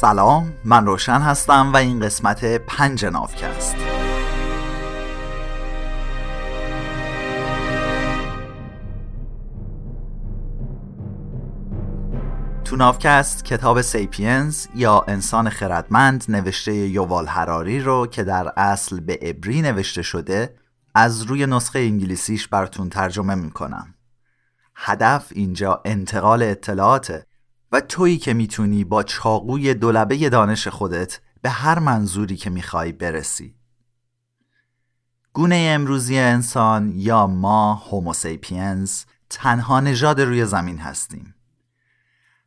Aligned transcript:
سلام 0.00 0.52
من 0.64 0.86
روشن 0.86 1.20
هستم 1.20 1.72
و 1.72 1.76
این 1.76 2.00
قسمت 2.00 2.44
پنج 2.44 3.04
نافکست. 3.04 3.76
تو 12.64 12.76
نافکست 12.76 13.44
کتاب 13.44 13.80
سیپینز 13.80 14.66
یا 14.74 15.04
انسان 15.08 15.48
خردمند 15.48 16.24
نوشته 16.28 16.74
یووال 16.74 17.26
هراری 17.26 17.80
رو 17.80 18.06
که 18.06 18.24
در 18.24 18.52
اصل 18.56 19.00
به 19.00 19.18
عبری 19.22 19.62
نوشته 19.62 20.02
شده 20.02 20.54
از 20.94 21.22
روی 21.22 21.46
نسخه 21.46 21.78
انگلیسیش 21.78 22.48
براتون 22.48 22.88
ترجمه 22.88 23.34
می‌کنم. 23.34 23.94
هدف 24.74 25.32
اینجا 25.34 25.82
انتقال 25.84 26.42
اطلاعاته 26.42 27.26
و 27.72 27.80
تویی 27.80 28.18
که 28.18 28.34
می‌تونی 28.34 28.84
با 28.84 29.02
چاقوی 29.02 29.74
دولبه 29.74 30.28
دانش 30.28 30.68
خودت 30.68 31.20
به 31.42 31.50
هر 31.50 31.78
منظوری 31.78 32.36
که 32.36 32.50
می‌خوای 32.50 32.92
برسی. 32.92 33.54
گونه 35.32 35.56
امروزی 35.56 36.18
انسان 36.18 36.92
یا 36.94 37.26
ما 37.26 37.74
هوموسیپینز 37.74 39.04
تنها 39.30 39.80
نژاد 39.80 40.20
روی 40.20 40.46
زمین 40.46 40.78
هستیم. 40.78 41.34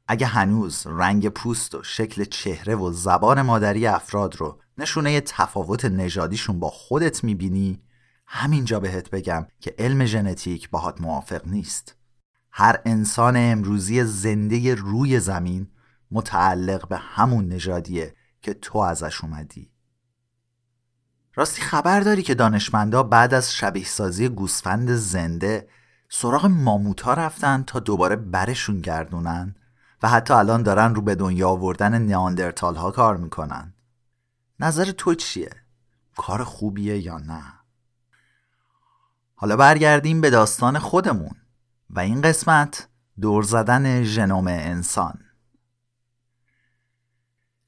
اگه 0.08 0.28
هنوز 0.28 0.88
رنگ 0.88 1.30
پوست 1.30 1.76
و 1.76 1.84
شکل 1.84 2.24
چهره 2.24 2.76
و 2.76 2.92
زبان 2.92 3.42
مادری 3.42 3.88
افراد 3.88 4.36
رو 4.36 4.60
نشونه 4.78 5.22
تفاوت 5.22 5.86
نژادیشون 5.86 6.60
با 6.60 6.70
خودت 6.70 7.24
می‌بینی 7.24 7.82
همینجا 8.26 8.80
بهت 8.80 9.10
بگم 9.10 9.48
که 9.60 9.76
علم 9.80 10.06
ژنتیک 10.06 10.70
باهات 10.70 11.02
موافق 11.02 11.48
نیست. 11.48 11.96
هر 12.52 12.80
انسان 12.86 13.34
امروزی 13.38 14.04
زنده 14.04 14.76
روی 14.76 15.20
زمین 15.20 15.68
متعلق 16.12 16.88
به 16.88 16.98
همون 16.98 17.48
نژادیه 17.48 18.16
که 18.42 18.54
تو 18.54 18.78
ازش 18.78 19.24
اومدی 19.24 19.72
راستی 21.36 21.62
خبر 21.62 22.00
داری 22.00 22.24
که 22.24 22.36
دانشمندا 22.36 23.04
بعد 23.04 23.34
از 23.34 23.54
شبیه 23.54 23.86
سازی 23.86 24.30
گوسفند 24.30 24.92
زنده 24.92 25.68
سراغ 26.10 26.46
ماموتا 26.46 27.14
رفتن 27.14 27.64
تا 27.64 27.80
دوباره 27.80 28.16
برشون 28.16 28.82
گردونن 28.82 29.56
و 30.04 30.10
حتی 30.10 30.34
الان 30.34 30.64
دارن 30.64 30.96
رو 30.96 31.02
به 31.02 31.16
دنیا 31.16 31.50
آوردن 31.50 32.02
نیاندرتال 32.02 32.76
ها 32.76 32.92
کار 32.92 33.18
می‌کنن 33.18 33.74
نظر 34.60 34.92
تو 34.92 35.16
چیه؟ 35.16 35.52
کار 36.18 36.44
خوبیه 36.44 36.98
یا 36.98 37.18
نه؟ 37.18 37.44
حالا 39.36 39.56
برگردیم 39.56 40.22
به 40.22 40.30
داستان 40.30 40.80
خودمون 40.80 41.36
و 41.90 42.00
این 42.00 42.22
قسمت 42.22 42.88
دور 43.22 43.44
زدن 43.44 44.04
ژنوم 44.04 44.48
انسان. 44.48 45.20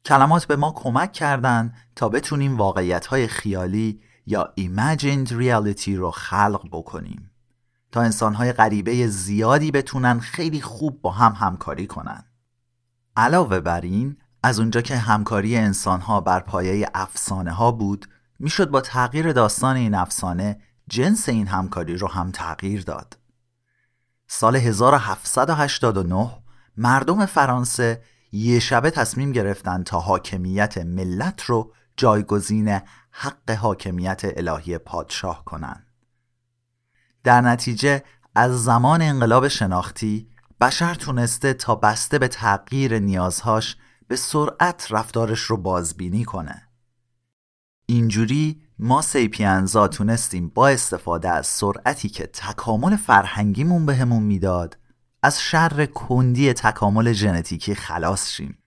کلمات 0.06 0.46
به 0.46 0.56
ما 0.56 0.72
کمک 0.72 1.12
کردن 1.12 1.74
تا 1.96 2.10
بتونیم 2.10 2.58
واقعیت 2.58 3.28
خیالی 3.28 4.02
یا 4.26 4.54
imagined 4.60 5.30
reality 5.30 5.90
رو 5.90 6.12
خلق 6.12 6.68
بکنیم. 6.72 7.32
تا 7.92 8.02
انسان 8.02 8.34
های 8.34 8.54
غریبه 8.54 9.08
زیادی 9.08 9.72
بتونن 9.72 10.20
خیلی 10.20 10.62
خوب 10.62 11.02
با 11.02 11.12
هم 11.12 11.34
همکاری 11.48 11.88
کنن. 11.88 12.24
علاوه 13.16 13.60
بر 13.60 13.82
این 13.82 14.18
از 14.44 14.60
اونجا 14.60 14.82
که 14.82 14.98
همکاری 14.98 15.58
انسان 15.58 16.02
ها 16.02 16.22
بر 16.22 16.40
پایه 16.40 16.90
افسانه 16.94 17.52
ها 17.52 17.72
بود 17.72 18.08
می‌شد 18.40 18.70
با 18.70 18.82
تغییر 18.82 19.34
داستان 19.34 19.76
این 19.76 19.96
افسانه 19.96 20.62
جنس 20.90 21.30
این 21.30 21.48
همکاری 21.48 21.98
رو 21.98 22.08
هم 22.08 22.32
تغییر 22.32 22.82
داد. 22.82 23.21
سال 24.34 24.56
1789 24.56 26.30
مردم 26.78 27.26
فرانسه 27.26 28.04
یه 28.32 28.60
شبه 28.60 28.92
تصمیم 28.92 29.32
گرفتن 29.32 29.84
تا 29.84 30.00
حاکمیت 30.00 30.78
ملت 30.78 31.42
رو 31.44 31.74
جایگزین 31.98 32.80
حق 33.12 33.52
حاکمیت 33.52 34.22
الهی 34.24 34.78
پادشاه 34.78 35.46
کنن. 35.46 35.86
در 37.24 37.42
نتیجه 37.42 38.03
از 38.36 38.64
زمان 38.64 39.02
انقلاب 39.02 39.47
شناختی 39.47 40.30
بشر 40.62 40.96
تونسته 40.96 41.53
تا 41.53 41.75
بسته 41.75 42.19
به 42.19 42.28
تغییر 42.28 43.00
نیازهاش 43.00 43.78
به 44.08 44.16
سرعت 44.16 44.88
رفتارش 44.90 45.40
رو 45.40 45.58
بازبینی 45.58 46.24
کنه. 46.24 46.68
اینجوری 47.86 48.61
ما 48.84 49.02
سیپینزا 49.02 49.88
تونستیم 49.88 50.50
با 50.50 50.68
استفاده 50.68 51.30
از 51.30 51.47
سرعتی 51.47 52.09
که 52.09 52.28
تکامل 52.28 52.96
فرهنگیمون 52.96 53.86
بهمون 53.86 54.24
می‌داد 54.24 54.78
از 55.24 55.42
شر 55.42 55.86
کندی 55.86 56.53
تکامل 56.53 57.12
ژنتیکی 57.12 57.75
خلاص 57.75 58.30
شیم 58.30 58.58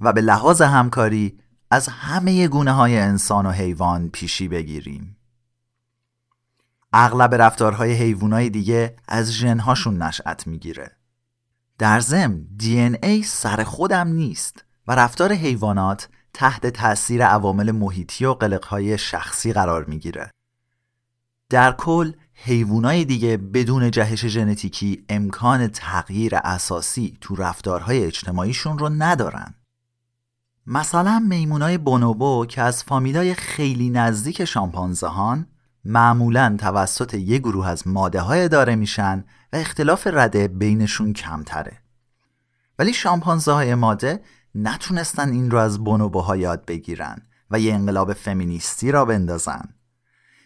و 0.00 0.12
به 0.12 0.20
لحاظ 0.20 0.62
همکاری 0.62 1.38
از 1.70 1.88
همه 1.88 2.48
گونه 2.48 2.72
های 2.72 2.98
انسان 2.98 3.46
و 3.46 3.50
حیوان 3.50 4.08
پیشی 4.08 4.48
بگیریم. 4.48 5.16
اغلب 6.92 7.34
رفتارهای 7.34 7.92
حیوانای 7.92 8.50
دیگه 8.50 8.96
از 9.08 9.32
ژنهاشون 9.32 10.02
نشأت 10.02 10.46
می‌گیره. 10.46 10.96
در 11.78 12.00
ضمن 12.00 12.46
ای 13.02 13.22
سر 13.22 13.64
خودم 13.64 14.08
نیست 14.08 14.64
و 14.86 14.94
رفتار 14.94 15.32
حیوانات 15.32 16.08
تحت 16.38 16.66
تاثیر 16.66 17.26
عوامل 17.26 17.70
محیطی 17.70 18.24
و 18.24 18.34
قلقهای 18.34 18.98
شخصی 18.98 19.52
قرار 19.52 19.84
می‌گیره. 19.84 20.30
در 21.50 21.72
کل 21.72 22.12
حیوانای 22.34 23.04
دیگه 23.04 23.36
بدون 23.36 23.90
جهش 23.90 24.26
ژنتیکی 24.26 25.04
امکان 25.08 25.68
تغییر 25.68 26.36
اساسی 26.36 27.18
تو 27.20 27.36
رفتارهای 27.36 28.04
اجتماعیشون 28.04 28.78
رو 28.78 28.88
ندارن. 28.88 29.54
مثلا 30.66 31.18
میمونای 31.28 31.78
بونوبو 31.78 32.46
که 32.46 32.62
از 32.62 32.84
فامیلای 32.84 33.34
خیلی 33.34 33.90
نزدیک 33.90 34.44
شامپانزهان 34.44 35.46
معمولا 35.84 36.56
توسط 36.60 37.14
یک 37.14 37.42
گروه 37.42 37.68
از 37.68 37.88
ماده 37.88 38.20
های 38.20 38.44
اداره 38.44 38.76
میشن 38.76 39.24
و 39.52 39.56
اختلاف 39.56 40.06
رده 40.06 40.48
بینشون 40.48 41.12
کمتره. 41.12 41.78
ولی 42.78 42.92
شامپانزه 42.92 43.52
های 43.52 43.74
ماده 43.74 44.20
نتونستن 44.62 45.28
این 45.28 45.50
رو 45.50 45.58
از 45.58 45.84
بونوبوها 45.84 46.36
یاد 46.36 46.64
بگیرن 46.64 47.22
و 47.50 47.60
یه 47.60 47.74
انقلاب 47.74 48.12
فمینیستی 48.12 48.92
را 48.92 49.04
بندازن. 49.04 49.74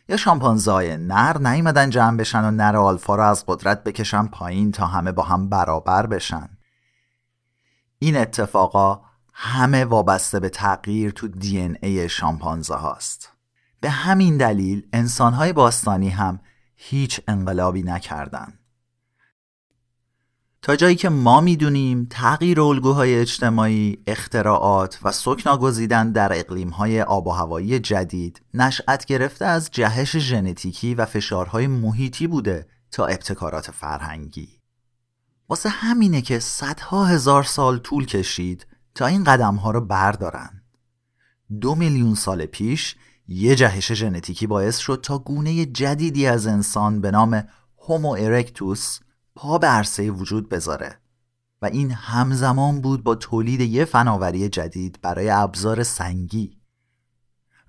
یا 0.08 0.16
شامپانزای 0.16 0.96
نر 0.96 1.38
نیومدن 1.38 1.90
جمع 1.90 2.16
بشن 2.16 2.44
و 2.44 2.50
نر 2.50 2.76
آلفا 2.76 3.14
رو 3.14 3.22
از 3.22 3.44
قدرت 3.46 3.84
بکشن 3.84 4.26
پایین 4.26 4.72
تا 4.72 4.86
همه 4.86 5.12
با 5.12 5.22
هم 5.22 5.48
برابر 5.48 6.06
بشن. 6.06 6.48
این 7.98 8.16
اتفاقا 8.16 9.00
همه 9.34 9.84
وابسته 9.84 10.40
به 10.40 10.48
تغییر 10.48 11.10
تو 11.10 11.28
دی 11.28 11.60
ان 11.60 11.76
ای 11.82 12.08
شامپانزه 12.08 12.74
هاست 12.74 13.32
به 13.80 13.90
همین 13.90 14.36
دلیل 14.36 14.88
انسانهای 14.92 15.52
باستانی 15.52 16.08
هم 16.08 16.40
هیچ 16.76 17.20
انقلابی 17.28 17.82
نکردند. 17.82 18.61
تا 20.62 20.76
جایی 20.76 20.96
که 20.96 21.08
ما 21.08 21.40
می‌دونیم 21.40 22.06
تغییر 22.10 22.60
الگوهای 22.60 23.18
اجتماعی، 23.18 23.98
اختراعات 24.06 24.98
و 25.02 25.12
سکنا 25.12 25.56
گزیدن 25.56 26.12
در 26.12 26.32
اقلیمهای 26.32 27.02
آب 27.02 27.26
و 27.26 27.30
هوایی 27.30 27.78
جدید 27.78 28.42
نشأت 28.54 29.04
گرفته 29.04 29.44
از 29.44 29.70
جهش 29.70 30.16
ژنتیکی 30.16 30.94
و 30.94 31.06
فشارهای 31.06 31.66
محیطی 31.66 32.26
بوده 32.26 32.66
تا 32.90 33.06
ابتکارات 33.06 33.70
فرهنگی. 33.70 34.48
واسه 35.48 35.68
همینه 35.68 36.22
که 36.22 36.38
صدها 36.38 37.04
هزار 37.04 37.42
سال 37.42 37.78
طول 37.78 38.06
کشید 38.06 38.66
تا 38.94 39.06
این 39.06 39.24
قدم 39.24 39.54
ها 39.54 39.70
رو 39.70 39.80
بردارن. 39.80 40.62
دو 41.60 41.74
میلیون 41.74 42.14
سال 42.14 42.46
پیش 42.46 42.96
یه 43.28 43.54
جهش 43.54 43.92
ژنتیکی 43.92 44.46
باعث 44.46 44.78
شد 44.78 45.00
تا 45.02 45.18
گونه 45.18 45.66
جدیدی 45.66 46.26
از 46.26 46.46
انسان 46.46 47.00
به 47.00 47.10
نام 47.10 47.44
هومو 47.78 48.10
ارکتوس 48.10 48.98
پا 49.34 49.58
به 49.58 49.66
عرصه 49.66 50.10
وجود 50.10 50.48
بذاره 50.48 50.98
و 51.62 51.66
این 51.66 51.90
همزمان 51.90 52.80
بود 52.80 53.04
با 53.04 53.14
تولید 53.14 53.60
یه 53.60 53.84
فناوری 53.84 54.48
جدید 54.48 54.98
برای 55.02 55.30
ابزار 55.30 55.82
سنگی 55.82 56.56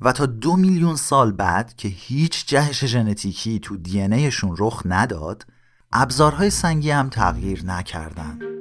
و 0.02 0.12
تا 0.12 0.26
دو 0.26 0.56
میلیون 0.56 0.96
سال 0.96 1.32
بعد 1.32 1.76
که 1.76 1.88
هیچ 1.88 2.46
جهش 2.48 2.86
ژنتیکی 2.86 3.60
تو 3.60 3.78
دی 3.78 4.30
رخ 4.42 4.82
نداد 4.86 5.46
ابزارهای 5.92 6.50
سنگی 6.50 6.92
هم 6.92 7.10
تغییر 7.10 7.66
نکردند. 7.66 8.53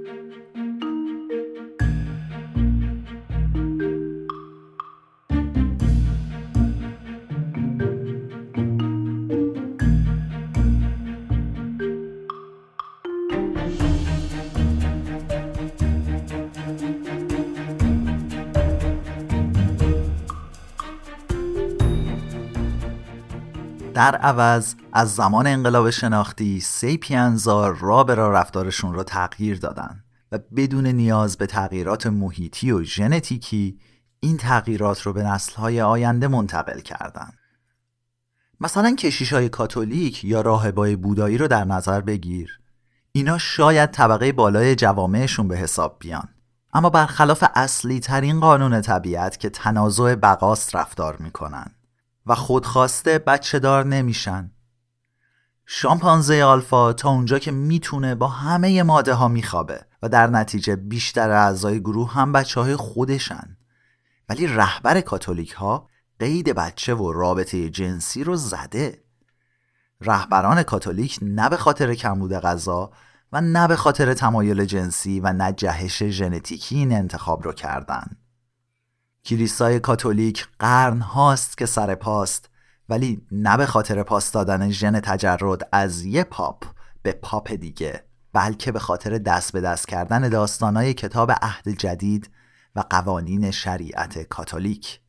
در 24.02 24.16
عوض 24.16 24.74
از 24.92 25.14
زمان 25.14 25.46
انقلاب 25.46 25.90
شناختی 25.90 26.60
سیپینزا 26.60 27.68
را 27.68 28.04
به 28.04 28.14
را 28.14 28.32
رفتارشون 28.32 28.94
رو 28.94 29.02
تغییر 29.02 29.58
دادن 29.58 30.04
و 30.32 30.38
بدون 30.56 30.86
نیاز 30.86 31.36
به 31.36 31.46
تغییرات 31.46 32.06
محیطی 32.06 32.72
و 32.72 32.82
ژنتیکی 32.82 33.78
این 34.20 34.36
تغییرات 34.36 35.02
رو 35.02 35.12
به 35.12 35.22
نسلهای 35.22 35.80
آینده 35.80 36.28
منتقل 36.28 36.80
کردن. 36.80 37.32
مثلا 38.60 38.94
کشیش 38.94 39.32
های 39.32 39.48
کاتولیک 39.48 40.24
یا 40.24 40.40
راهبای 40.40 40.96
بودایی 40.96 41.38
رو 41.38 41.48
در 41.48 41.64
نظر 41.64 42.00
بگیر. 42.00 42.60
اینا 43.12 43.38
شاید 43.38 43.90
طبقه 43.90 44.32
بالای 44.32 44.74
جوامعشون 44.74 45.48
به 45.48 45.56
حساب 45.56 45.96
بیان. 45.98 46.28
اما 46.74 46.90
برخلاف 46.90 47.44
اصلی 47.54 48.00
ترین 48.00 48.40
قانون 48.40 48.80
طبیعت 48.80 49.40
که 49.40 49.50
تنازع 49.50 50.14
بقاست 50.14 50.76
رفتار 50.76 51.16
می‌کنن. 51.16 51.66
و 52.26 52.34
خودخواسته 52.34 53.18
بچه 53.18 53.58
دار 53.58 53.84
نمیشن. 53.84 54.50
شامپانزه 55.66 56.42
آلفا 56.42 56.92
تا 56.92 57.10
اونجا 57.10 57.38
که 57.38 57.50
می‌تونه 57.50 58.14
با 58.14 58.28
همه 58.28 58.82
ماده 58.82 59.14
ها 59.14 59.28
میخوابه 59.28 59.86
و 60.02 60.08
در 60.08 60.26
نتیجه 60.26 60.76
بیشتر 60.76 61.30
اعضای 61.30 61.80
گروه 61.80 62.12
هم 62.12 62.32
بچه 62.32 62.60
های 62.60 62.76
خودشن. 62.76 63.56
ولی 64.28 64.46
رهبر 64.46 65.00
کاتولیک 65.00 65.52
ها 65.52 65.88
قید 66.18 66.48
بچه 66.48 66.94
و 66.94 67.12
رابطه 67.12 67.70
جنسی 67.70 68.24
رو 68.24 68.36
زده. 68.36 69.04
رهبران 70.00 70.62
کاتولیک 70.62 71.18
نه 71.22 71.48
به 71.48 71.56
خاطر 71.56 71.94
کمبود 71.94 72.32
غذا 72.32 72.90
و 73.32 73.40
نه 73.40 73.68
به 73.68 73.76
خاطر 73.76 74.14
تمایل 74.14 74.64
جنسی 74.64 75.20
و 75.20 75.32
نه 75.32 75.52
جهش 75.52 76.02
ژنتیکی 76.02 76.76
این 76.76 76.92
انتخاب 76.92 77.42
رو 77.44 77.52
کردن. 77.52 78.16
کلیسای 79.24 79.80
کاتولیک 79.80 80.48
قرن 80.58 81.00
هاست 81.00 81.58
که 81.58 81.66
سر 81.66 81.94
پاست 81.94 82.50
ولی 82.88 83.26
نه 83.32 83.56
به 83.56 83.66
خاطر 83.66 84.02
پاس 84.02 84.32
دادن 84.32 84.70
ژن 84.70 85.00
تجرد 85.00 85.68
از 85.72 86.04
یه 86.04 86.24
پاپ 86.24 86.64
به 87.02 87.12
پاپ 87.12 87.52
دیگه 87.52 88.04
بلکه 88.32 88.72
به 88.72 88.78
خاطر 88.78 89.18
دست 89.18 89.52
به 89.52 89.60
دست 89.60 89.88
کردن 89.88 90.28
داستانای 90.28 90.94
کتاب 90.94 91.32
عهد 91.42 91.68
جدید 91.68 92.30
و 92.76 92.84
قوانین 92.90 93.50
شریعت 93.50 94.18
کاتولیک. 94.18 95.00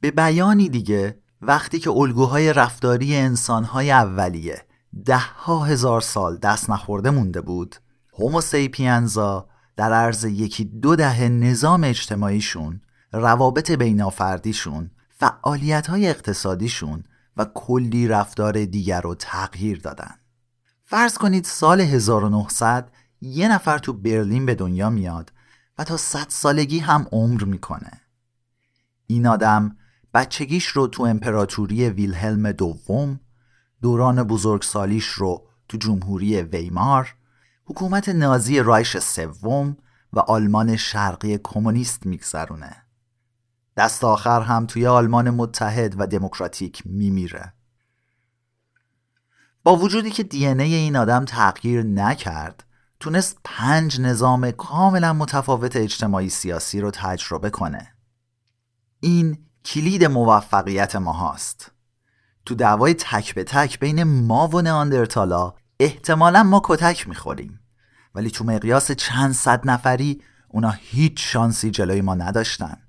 به 0.00 0.10
بیانی 0.10 0.68
دیگه 0.68 1.18
وقتی 1.40 1.78
که 1.78 1.90
الگوهای 1.90 2.52
رفتاری 2.52 3.16
انسانهای 3.16 3.90
اولیه 3.90 4.66
ده 5.04 5.18
ها 5.18 5.64
هزار 5.64 6.00
سال 6.00 6.38
دست 6.38 6.70
نخورده 6.70 7.10
مونده 7.10 7.40
بود 7.40 7.76
هوموسیپینزا 8.18 9.48
در 9.76 9.92
عرض 9.92 10.24
یکی 10.24 10.64
دو 10.64 10.96
دهه 10.96 11.28
نظام 11.28 11.84
اجتماعیشون 11.84 12.80
روابط 13.14 13.70
بینافردیشون 13.70 14.90
فعالیت 15.08 15.86
های 15.86 16.08
اقتصادیشون 16.08 17.04
و 17.36 17.46
کلی 17.54 18.08
رفتار 18.08 18.64
دیگر 18.64 19.00
رو 19.00 19.14
تغییر 19.14 19.80
دادن. 19.80 20.14
فرض 20.82 21.18
کنید 21.18 21.44
سال 21.44 21.80
1900 21.80 22.90
یه 23.20 23.48
نفر 23.48 23.78
تو 23.78 23.92
برلین 23.92 24.46
به 24.46 24.54
دنیا 24.54 24.90
میاد 24.90 25.32
و 25.78 25.84
تا 25.84 25.96
صد 25.96 26.26
سالگی 26.28 26.78
هم 26.78 27.06
عمر 27.12 27.44
می‌کنه. 27.44 28.00
این 29.06 29.26
آدم 29.26 29.76
بچگیش 30.14 30.66
رو 30.66 30.86
تو 30.86 31.02
امپراتوری 31.02 31.88
ویلهلم 31.88 32.52
دوم 32.52 33.20
دوران 33.82 34.22
بزرگسالیش 34.22 35.06
رو 35.06 35.46
تو 35.68 35.76
جمهوری 35.76 36.42
ویمار 36.42 37.14
حکومت 37.64 38.08
نازی 38.08 38.60
رایش 38.60 38.98
سوم 38.98 39.76
و 40.12 40.18
آلمان 40.18 40.76
شرقی 40.76 41.38
کمونیست 41.42 42.06
میگذرونه. 42.06 42.83
دست 43.76 44.04
آخر 44.04 44.40
هم 44.40 44.66
توی 44.66 44.86
آلمان 44.86 45.30
متحد 45.30 46.00
و 46.00 46.06
دموکراتیک 46.06 46.82
میمیره. 46.86 47.52
با 49.62 49.76
وجودی 49.76 50.10
که 50.10 50.22
دی 50.22 50.46
این 50.46 50.96
آدم 50.96 51.24
تغییر 51.24 51.82
نکرد 51.82 52.64
تونست 53.00 53.38
پنج 53.44 54.00
نظام 54.00 54.50
کاملا 54.50 55.12
متفاوت 55.12 55.76
اجتماعی 55.76 56.30
سیاسی 56.30 56.80
رو 56.80 56.90
تجربه 56.90 57.50
کنه. 57.50 57.94
این 59.00 59.38
کلید 59.64 60.04
موفقیت 60.04 60.96
ما 60.96 61.12
هاست 61.12 61.72
تو 62.46 62.54
دعوای 62.54 62.94
تک 62.94 63.34
به 63.34 63.44
تک 63.44 63.78
بین 63.78 64.02
ما 64.02 64.48
و 64.48 64.62
ناندرتالا 64.62 65.54
احتمالا 65.80 66.42
ما 66.42 66.60
کتک 66.64 67.08
می‌خوریم. 67.08 67.60
ولی 68.14 68.30
تو 68.30 68.44
مقیاس 68.44 68.92
چند 68.92 69.32
صد 69.32 69.68
نفری 69.68 70.22
اونا 70.48 70.70
هیچ 70.70 71.32
شانسی 71.32 71.70
جلوی 71.70 72.00
ما 72.00 72.14
نداشتن. 72.14 72.83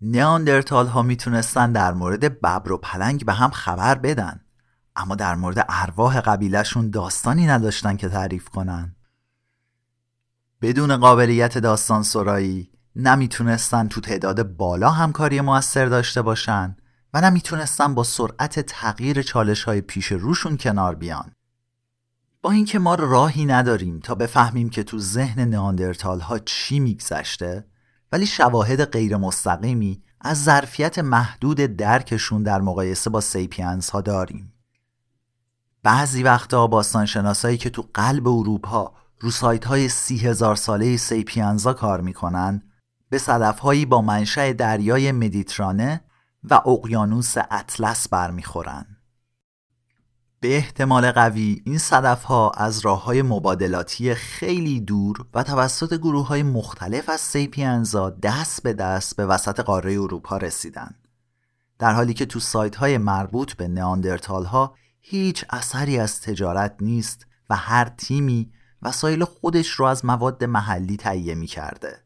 نیاندرتال 0.00 0.86
ها 0.86 1.02
می‌تونستن 1.02 1.72
در 1.72 1.92
مورد 1.92 2.20
ببر 2.20 2.72
و 2.72 2.78
پلنگ 2.78 3.24
به 3.24 3.32
هم 3.32 3.50
خبر 3.50 3.94
بدن. 3.94 4.40
اما 4.96 5.14
در 5.14 5.34
مورد 5.34 5.66
ارواح 5.68 6.20
قبیلهشون 6.20 6.90
داستانی 6.90 7.46
نداشتن 7.46 7.96
که 7.96 8.08
تعریف 8.08 8.48
کنن. 8.48 8.96
بدون 10.62 10.96
قابلیت 10.96 11.58
داستان 11.58 12.02
سرایی 12.02 12.70
نمی‌تونستن 12.96 13.88
تو 13.88 14.00
تعداد 14.00 14.56
بالا 14.56 14.90
همکاری 14.90 15.40
موثر 15.40 15.86
داشته 15.86 16.22
باشن 16.22 16.76
و 17.14 17.20
نمی‌تونستن 17.20 17.94
با 17.94 18.02
سرعت 18.02 18.60
تغییر 18.60 19.22
چالش 19.22 19.64
های 19.64 19.80
پیش 19.80 20.12
روشون 20.12 20.56
کنار 20.56 20.94
بیان. 20.94 21.32
با 22.42 22.50
اینکه 22.50 22.78
ما 22.78 22.94
راهی 22.94 23.46
نداریم 23.46 24.00
تا 24.00 24.14
بفهمیم 24.14 24.70
که 24.70 24.82
تو 24.82 24.98
ذهن 24.98 25.40
ناندرتال 25.40 26.20
ها 26.20 26.38
چی 26.38 26.80
میگذشته 26.80 27.64
ولی 28.16 28.26
شواهد 28.26 28.84
غیر 28.84 29.16
مستقیمی 29.16 30.02
از 30.20 30.44
ظرفیت 30.44 30.98
محدود 30.98 31.56
درکشون 31.56 32.42
در 32.42 32.60
مقایسه 32.60 33.10
با 33.10 33.20
سیپینز 33.20 33.90
ها 33.90 34.00
داریم. 34.00 34.52
بعضی 35.82 36.22
وقتا 36.22 36.66
باستانشناسایی 36.66 37.56
که 37.56 37.70
تو 37.70 37.88
قلب 37.94 38.28
اروپا 38.28 38.92
رو 39.20 39.30
سایت 39.30 39.64
های 39.64 39.88
سی 39.88 40.18
هزار 40.18 40.56
ساله 40.56 40.96
سیپینزا 40.96 41.72
کار 41.72 42.00
می‌کنن 42.00 42.62
به 43.10 43.18
صدف 43.18 43.58
هایی 43.58 43.86
با 43.86 44.02
منشأ 44.02 44.52
دریای 44.52 45.12
مدیترانه 45.12 46.00
و 46.50 46.54
اقیانوس 46.54 47.34
اطلس 47.50 48.08
برمیخورن. 48.08 48.95
به 50.46 50.56
احتمال 50.56 51.12
قوی 51.12 51.62
این 51.64 51.78
صدف 51.78 52.22
ها 52.24 52.50
از 52.50 52.78
راه 52.78 53.04
های 53.04 53.22
مبادلاتی 53.22 54.14
خیلی 54.14 54.80
دور 54.80 55.26
و 55.34 55.42
توسط 55.42 55.94
گروه 55.94 56.26
های 56.26 56.42
مختلف 56.42 57.08
از 57.08 57.20
سیپینزا 57.20 58.10
دست 58.10 58.62
به 58.62 58.72
دست 58.72 59.16
به 59.16 59.26
وسط 59.26 59.60
قاره 59.60 59.92
اروپا 59.92 60.36
رسیدن 60.36 60.94
در 61.78 61.92
حالی 61.92 62.14
که 62.14 62.26
تو 62.26 62.40
سایت 62.40 62.76
های 62.76 62.98
مربوط 62.98 63.52
به 63.52 63.68
نئاندرتال 63.68 64.44
ها 64.44 64.74
هیچ 65.00 65.44
اثری 65.50 65.98
از 65.98 66.20
تجارت 66.20 66.76
نیست 66.80 67.26
و 67.50 67.56
هر 67.56 67.84
تیمی 67.84 68.52
وسایل 68.82 69.24
خودش 69.24 69.70
رو 69.70 69.86
از 69.86 70.04
مواد 70.04 70.44
محلی 70.44 70.96
تهیه 70.96 71.34
می 71.34 71.46
کرده. 71.46 72.04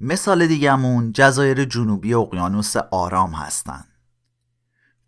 مثال 0.00 0.46
دیگمون 0.46 1.12
جزایر 1.12 1.64
جنوبی 1.64 2.14
اقیانوس 2.14 2.76
آرام 2.76 3.32
هستند. 3.32 3.88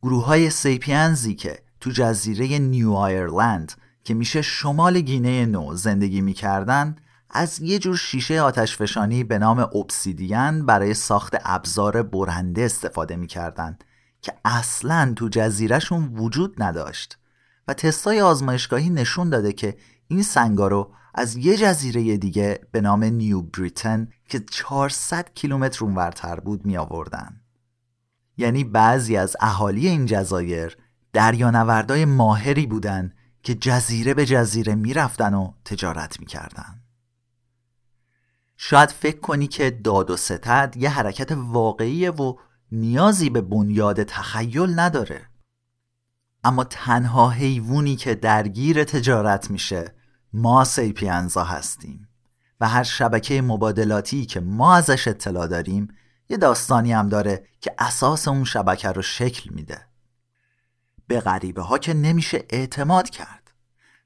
گروه 0.02 0.24
های 0.24 0.50
سیپینزی 0.50 1.34
که 1.34 1.65
تو 1.80 1.90
جزیره 1.90 2.58
نیو 2.58 2.92
آیرلند 2.92 3.72
که 4.04 4.14
میشه 4.14 4.42
شمال 4.42 5.00
گینه 5.00 5.46
نو 5.46 5.74
زندگی 5.74 6.20
می‌کردن 6.20 6.96
از 7.30 7.60
یه 7.60 7.78
جور 7.78 7.96
شیشه 7.96 8.40
آتشفشانی 8.40 9.24
به 9.24 9.38
نام 9.38 9.58
اوبسیدین 9.72 10.66
برای 10.66 10.94
ساخت 10.94 11.36
ابزار 11.44 12.02
برنده 12.02 12.62
استفاده 12.62 13.16
می‌کردن 13.16 13.78
که 14.22 14.32
اصلا 14.44 15.12
تو 15.16 15.28
جزیرهشون 15.28 16.14
وجود 16.14 16.62
نداشت 16.62 17.18
و 17.68 17.74
تستای 17.74 18.20
آزمایشگاهی 18.20 18.90
نشون 18.90 19.30
داده 19.30 19.52
که 19.52 19.76
این 20.08 20.22
سنگا 20.22 20.68
رو 20.68 20.92
از 21.14 21.36
یه 21.36 21.56
جزیره 21.56 22.16
دیگه 22.16 22.60
به 22.72 22.80
نام 22.80 23.04
نیو 23.04 23.42
بریتن 23.42 24.08
که 24.28 24.40
400 24.50 25.30
کیلومتر 25.34 25.84
اونورتر 25.84 26.40
بود 26.40 26.66
می 26.66 26.76
آوردن. 26.76 27.40
یعنی 28.36 28.64
بعضی 28.64 29.16
از 29.16 29.36
اهالی 29.40 29.88
این 29.88 30.06
جزایر 30.06 30.76
دریانوردای 31.12 32.04
ماهری 32.04 32.66
بودن 32.66 33.12
که 33.42 33.54
جزیره 33.54 34.14
به 34.14 34.26
جزیره 34.26 34.74
می‌رفتن 34.74 35.34
و 35.34 35.52
تجارت 35.64 36.20
می‌کردن. 36.20 36.80
شاید 38.56 38.90
فکر 38.90 39.20
کنی 39.20 39.46
که 39.46 39.70
داد 39.70 40.10
و 40.10 40.16
ستد 40.16 40.74
یه 40.76 40.90
حرکت 40.90 41.32
واقعیه 41.32 42.10
و 42.10 42.36
نیازی 42.72 43.30
به 43.30 43.40
بنیاد 43.40 44.02
تخیل 44.02 44.80
نداره. 44.80 45.26
اما 46.44 46.64
تنها 46.64 47.30
حیوانی 47.30 47.96
که 47.96 48.14
درگیر 48.14 48.84
تجارت 48.84 49.50
میشه 49.50 49.94
ما 50.32 50.64
سیپینزا 50.64 51.44
هستیم. 51.44 52.08
و 52.60 52.68
هر 52.68 52.82
شبکه 52.82 53.42
مبادلاتی 53.42 54.26
که 54.26 54.40
ما 54.40 54.74
ازش 54.74 55.08
اطلاع 55.08 55.46
داریم 55.46 55.88
یه 56.28 56.36
داستانی 56.36 56.92
هم 56.92 57.08
داره 57.08 57.46
که 57.60 57.74
اساس 57.78 58.28
اون 58.28 58.44
شبکه 58.44 58.88
رو 58.88 59.02
شکل 59.02 59.50
میده. 59.54 59.85
به 61.06 61.20
غریبه 61.20 61.62
ها 61.62 61.78
که 61.78 61.94
نمیشه 61.94 62.44
اعتماد 62.50 63.10
کرد 63.10 63.52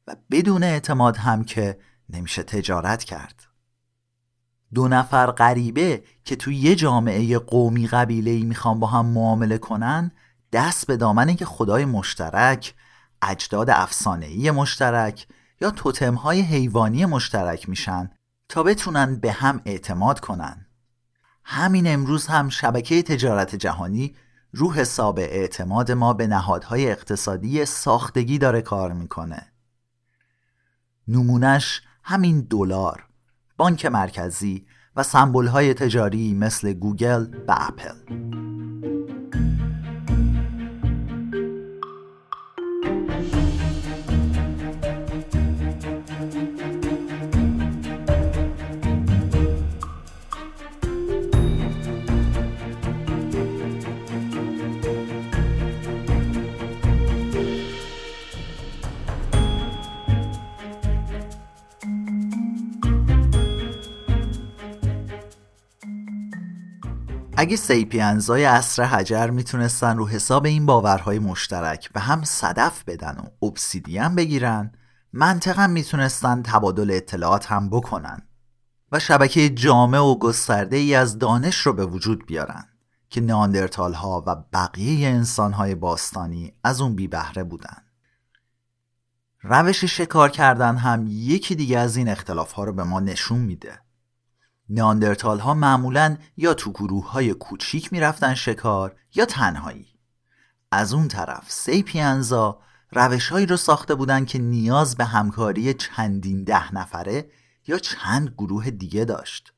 و 0.07 0.17
بدون 0.31 0.63
اعتماد 0.63 1.17
هم 1.17 1.45
که 1.45 1.79
نمیشه 2.09 2.43
تجارت 2.43 3.05
کرد. 3.05 3.47
دو 4.75 4.89
نفر 4.89 5.31
غریبه 5.31 6.03
که 6.25 6.37
توی 6.37 6.57
یه 6.57 6.75
جامعه 6.75 7.39
قومی 7.39 7.87
قبیله 7.87 8.31
ای 8.31 8.43
می‌خوان 8.43 8.81
با 8.81 8.87
هم 8.87 9.07
معامله 9.07 9.59
کنن 9.59 10.11
دست 10.53 10.87
به 10.87 10.97
دامن 10.97 11.37
که 11.37 11.45
خدای 11.45 11.85
مشترک 11.85 12.75
اجداد 13.23 13.71
افسانه‌ای 13.71 14.51
مشترک 14.51 15.27
یا 15.61 15.71
توتمهای 15.71 16.41
حیوانی 16.41 17.07
مشترک 17.07 17.69
میشن 17.69 18.11
تا 18.49 18.63
بتونن 18.63 19.17
به 19.17 19.33
هم 19.33 19.61
اعتماد 19.65 20.21
کنن. 20.21 20.67
همین 21.45 21.87
امروز 21.87 22.27
هم 22.27 22.49
شبکه 22.49 23.03
تجارت 23.03 23.55
جهانی 23.55 24.15
رو 24.53 24.73
حساب 24.73 25.19
اعتماد 25.19 25.93
ما 25.93 26.13
به 26.13 26.27
نهادهای 26.27 26.91
اقتصادی 26.91 27.65
ساختگی 27.65 28.39
داره 28.39 28.63
کار 28.63 28.93
می‌کنه. 28.93 29.53
نمونش 31.09 31.83
همین 32.03 32.41
دلار 32.41 33.07
بانک 33.57 33.87
مرکزی 33.87 34.67
و 34.97 35.05
های 35.49 35.75
تجاری 35.75 36.35
مثل 36.35 36.73
گوگل 36.73 37.27
و 37.49 37.57
اپل. 37.59 38.50
اگه 67.41 67.57
سیپینزای 67.57 68.45
عصر 68.45 68.83
حجر 68.83 69.31
می‌تونستن 69.31 69.97
رو 69.97 70.09
حساب 70.09 70.47
این 70.47 70.67
باورهای 70.67 71.19
مشترک 71.19 71.93
به 71.93 72.01
هم 72.01 72.23
صدف 72.25 72.85
بدن 72.85 73.17
و 73.19 73.51
obsidian 73.51 74.15
بگیرن 74.17 74.73
منطقا 75.13 75.67
می‌تونستن 75.67 76.43
تبادل 76.43 76.91
اطلاعات 76.91 77.47
هم 77.47 77.71
بکنن 77.71 78.23
و 78.93 78.99
شبکه 78.99 79.49
جامع 79.49 79.99
و 79.99 80.19
گسترده 80.19 80.77
ای 80.77 80.95
از 80.95 81.19
دانش 81.19 81.57
رو 81.57 81.73
به 81.73 81.87
وجود 81.87 82.27
بیارن 82.27 82.65
که 83.11 83.21
ناندرتال 83.21 83.93
ها 83.93 84.25
و 84.27 84.37
بقیه 84.53 85.09
انسان 85.09 85.53
های 85.53 85.75
باستانی 85.75 86.53
از 86.65 86.81
اون 86.81 86.95
بی 86.95 87.09
بهره 87.09 87.45
بودن. 87.45 87.83
روش 89.43 89.85
شکار 89.85 90.29
کردن 90.29 90.77
هم 90.77 91.07
یکی 91.09 91.55
دیگه 91.55 91.79
از 91.79 91.97
این 91.97 92.09
اختلاف 92.09 92.53
ها 92.53 92.65
رو 92.65 92.73
به 92.73 92.85
ما 92.85 93.01
نشون 93.01 93.39
میده. 93.39 93.81
نیاندرتال 94.71 95.39
ها 95.39 95.55
معمولا 95.55 96.17
یا 96.37 96.55
تو 96.55 96.73
گروه 96.73 97.11
های 97.11 97.35
کوچیک 97.35 97.93
می‌رفتن 97.93 98.35
شکار 98.35 98.97
یا 99.15 99.25
تنهایی. 99.25 99.87
از 100.71 100.93
اون 100.93 101.09
طرف 101.09 101.51
سیپینزا 101.51 102.61
روشهایی 102.93 103.47
رو 103.47 103.57
ساخته 103.57 103.95
بودن 103.95 104.25
که 104.25 104.39
نیاز 104.39 104.97
به 104.97 105.05
همکاری 105.05 105.75
چندین 105.75 106.45
ده 106.45 106.75
نفره 106.75 107.31
یا 107.67 107.79
چند 107.79 108.35
گروه 108.39 108.71
دیگه 108.71 109.05
داشت. 109.05 109.53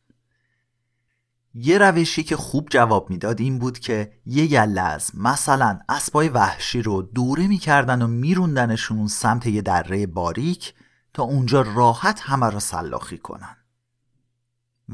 یه 1.54 1.78
روشی 1.78 2.22
که 2.22 2.36
خوب 2.36 2.68
جواب 2.70 3.10
می‌داد 3.10 3.40
این 3.40 3.58
بود 3.58 3.78
که 3.78 4.12
یه 4.26 4.46
گله 4.46 4.80
از 4.80 5.10
مثلا 5.14 5.78
اسبای 5.88 6.28
وحشی 6.28 6.82
رو 6.82 7.02
دوره 7.02 7.46
می‌کردن 7.46 8.02
و 8.02 8.06
میروندنشون 8.06 9.06
سمت 9.06 9.46
یه 9.46 9.62
دره 9.62 10.06
باریک 10.06 10.74
تا 11.14 11.22
اونجا 11.22 11.62
راحت 11.62 12.20
همه 12.20 12.50
را 12.50 12.58
سلاخی 12.58 13.18
کنن. 13.18 13.56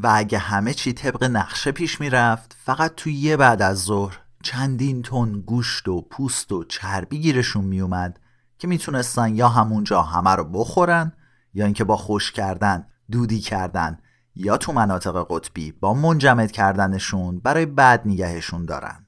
و 0.03 0.13
اگه 0.15 0.39
همه 0.39 0.75
چی 0.75 0.93
طبق 0.93 1.25
نقشه 1.25 1.73
پیش 1.73 2.01
می‌رفت 2.01 2.57
فقط 2.65 2.95
توی 2.95 3.15
یه 3.15 3.37
بعد 3.37 3.63
از 3.63 3.79
ظهر 3.79 4.19
چندین 4.43 5.03
تن 5.03 5.33
گوشت 5.33 5.89
و 5.89 6.01
پوست 6.01 6.53
و 6.53 6.65
چربی 6.65 7.19
گیرشون 7.19 7.65
میومد 7.65 8.21
که 8.59 8.69
می‌تونستن 8.69 9.37
یا 9.37 9.49
همونجا 9.49 10.03
همه 10.03 10.31
رو 10.31 10.45
بخورن 10.45 11.13
یا 11.55 11.65
اینکه 11.65 11.85
با 11.85 11.97
خوش 11.97 12.33
کردن 12.33 12.87
دودی 13.11 13.41
کردن 13.41 13.99
یا 14.35 14.57
تو 14.57 14.73
مناطق 14.73 15.27
قطبی 15.31 15.73
با 15.73 15.95
منجمد 15.95 16.51
کردنشون 16.51 17.39
برای 17.41 17.67
بعد 17.67 18.03
نگهشون 18.05 18.65
دارن 18.65 19.07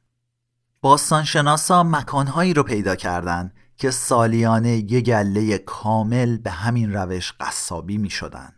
باستانشناسا 0.81 1.83
مکانهایی 1.83 2.55
رو 2.55 2.63
پیدا 2.63 2.97
کردن 2.97 3.53
که 3.77 3.91
سالیانه 3.91 4.93
یه 4.93 5.01
گله 5.01 5.59
کامل 5.59 6.37
به 6.37 6.51
همین 6.51 6.93
روش 6.93 7.33
قصابی 7.41 7.99
می 7.99 8.11
شدن. 8.11 8.53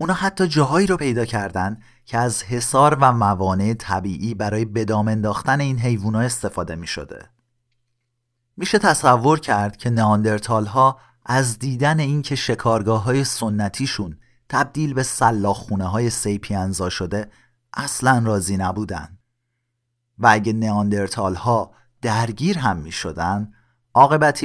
اونا 0.00 0.14
حتی 0.14 0.48
جاهایی 0.48 0.86
رو 0.86 0.96
پیدا 0.96 1.24
کردن 1.24 1.80
که 2.04 2.18
از 2.18 2.42
حصار 2.42 2.94
و 2.94 3.12
موانع 3.12 3.74
طبیعی 3.74 4.34
برای 4.34 4.64
بدام 4.64 5.08
انداختن 5.08 5.60
این 5.60 5.78
حیوونا 5.78 6.20
استفاده 6.20 6.74
می 6.74 6.86
شده. 6.86 7.30
میشه 8.56 8.78
تصور 8.78 9.40
کرد 9.40 9.76
که 9.76 9.90
ناندرتال 9.90 10.66
ها 10.66 10.98
از 11.26 11.58
دیدن 11.58 12.00
اینکه 12.00 12.34
شکارگاه 12.34 13.02
های 13.02 13.24
سنتیشون 13.24 14.18
تبدیل 14.48 14.94
به 14.94 15.02
سلاخونه 15.02 15.84
های 15.84 16.10
سیپینزا 16.10 16.88
شده 16.88 17.30
اصلا 17.74 18.22
راضی 18.24 18.56
نبودن 18.56 19.18
و 20.18 20.26
اگه 20.30 20.52
نیاندرتال 20.52 21.34
ها 21.34 21.72
درگیر 22.02 22.58
هم 22.58 22.76
می 22.76 22.92
شدن 22.92 23.52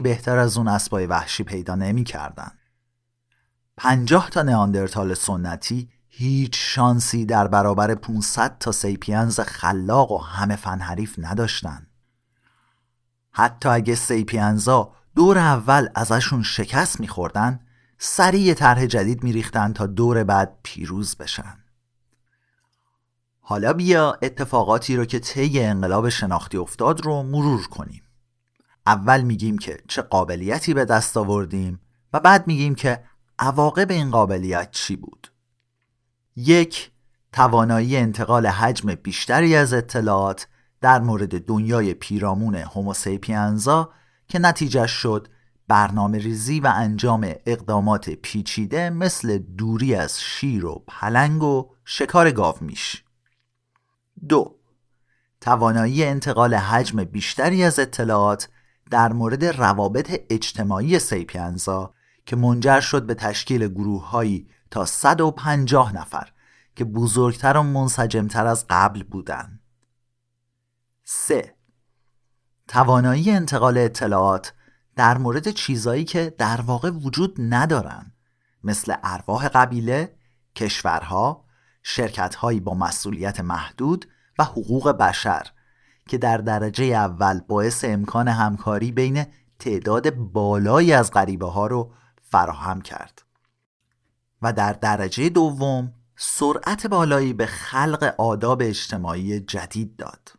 بهتر 0.03 0.37
از 0.37 0.57
اون 0.57 0.67
اسبای 0.67 1.05
وحشی 1.05 1.43
پیدا 1.43 1.75
نمی 1.75 2.03
کردن. 2.03 2.51
پنجاه 3.77 4.29
تا 4.29 4.41
نیاندرتال 4.41 5.13
سنتی 5.13 5.89
هیچ 6.07 6.57
شانسی 6.57 7.25
در 7.25 7.47
برابر 7.47 7.95
500 7.95 8.57
تا 8.59 8.71
سیپینز 8.71 9.39
خلاق 9.39 10.11
و 10.11 10.17
همه 10.17 10.55
فن 10.55 10.79
حریف 10.79 11.15
نداشتن. 11.17 11.87
حتی 13.31 13.69
اگه 13.69 13.95
سیپینزا 13.95 14.91
دور 15.15 15.37
اول 15.37 15.89
ازشون 15.95 16.43
شکست 16.43 16.99
میخوردن 16.99 17.59
سریع 17.97 18.53
طرح 18.53 18.85
جدید 18.85 19.23
میریختن 19.23 19.73
تا 19.73 19.85
دور 19.85 20.23
بعد 20.23 20.57
پیروز 20.63 21.15
بشن. 21.15 21.57
حالا 23.39 23.73
بیا 23.73 24.17
اتفاقاتی 24.21 24.95
رو 24.95 25.05
که 25.05 25.19
طی 25.19 25.63
انقلاب 25.63 26.09
شناختی 26.09 26.57
افتاد 26.57 27.01
رو 27.05 27.23
مرور 27.23 27.67
کنیم. 27.67 28.03
اول 28.87 29.21
میگیم 29.21 29.57
که 29.57 29.77
چه 29.87 30.01
قابلیتی 30.01 30.73
به 30.73 30.85
دست 30.85 31.17
آوردیم 31.17 31.79
و 32.13 32.19
بعد 32.19 32.47
میگیم 32.47 32.75
که 32.75 33.03
عواقب 33.39 33.91
این 33.91 34.11
قابلیت 34.11 34.71
چی 34.71 34.95
بود؟ 34.95 35.31
یک 36.35 36.91
توانایی 37.31 37.97
انتقال 37.97 38.47
حجم 38.47 38.95
بیشتری 38.95 39.55
از 39.55 39.73
اطلاعات 39.73 40.47
در 40.81 40.99
مورد 40.99 41.45
دنیای 41.45 41.93
پیرامون 41.93 42.55
هوموسیپینزا 42.55 43.89
که 44.27 44.39
نتیجه 44.39 44.87
شد 44.87 45.27
برنامه 45.67 46.17
ریزی 46.17 46.59
و 46.59 46.71
انجام 46.75 47.33
اقدامات 47.45 48.09
پیچیده 48.09 48.89
مثل 48.89 49.37
دوری 49.37 49.95
از 49.95 50.21
شیر 50.21 50.65
و 50.65 50.83
پلنگ 50.87 51.43
و 51.43 51.69
شکار 51.85 52.31
گاو 52.31 52.55
میش 52.61 53.03
دو 54.29 54.55
توانایی 55.41 56.03
انتقال 56.03 56.53
حجم 56.53 57.03
بیشتری 57.03 57.63
از 57.63 57.79
اطلاعات 57.79 58.49
در 58.91 59.13
مورد 59.13 59.45
روابط 59.45 60.21
اجتماعی 60.29 60.99
سیپینزا 60.99 61.93
که 62.25 62.35
منجر 62.35 62.79
شد 62.79 63.05
به 63.05 63.13
تشکیل 63.13 63.67
گروه 63.67 64.39
تا 64.71 64.85
150 64.85 65.95
نفر 65.95 66.31
که 66.75 66.85
بزرگتر 66.85 67.57
و 67.57 67.63
منسجمتر 67.63 68.47
از 68.47 68.65
قبل 68.69 69.03
بودند. 69.03 69.59
3. 71.03 71.55
توانایی 72.67 73.31
انتقال 73.31 73.77
اطلاعات 73.77 74.53
در 74.95 75.17
مورد 75.17 75.49
چیزایی 75.49 76.03
که 76.03 76.35
در 76.37 76.61
واقع 76.61 76.89
وجود 76.89 77.35
ندارن 77.39 78.11
مثل 78.63 78.95
ارواح 79.03 79.47
قبیله، 79.47 80.15
کشورها، 80.55 81.45
شرکتهایی 81.83 82.59
با 82.59 82.73
مسئولیت 82.73 83.39
محدود 83.39 84.07
و 84.39 84.43
حقوق 84.43 84.89
بشر 84.89 85.47
که 86.07 86.17
در 86.17 86.37
درجه 86.37 86.85
اول 86.85 87.39
باعث 87.39 87.85
امکان 87.85 88.27
همکاری 88.27 88.91
بین 88.91 89.25
تعداد 89.59 90.09
بالایی 90.15 90.93
از 90.93 91.11
غریبه 91.11 91.45
ها 91.45 91.67
رو 91.67 91.93
فراهم 92.35 92.81
کرد. 92.81 93.21
و 94.41 94.53
در 94.53 94.73
درجه 94.73 95.29
دوم 95.29 95.93
سرعت 96.15 96.87
بالایی 96.87 97.33
به 97.33 97.45
خلق 97.45 98.15
آداب 98.17 98.61
اجتماعی 98.61 99.39
جدید 99.39 99.95
داد. 99.95 100.33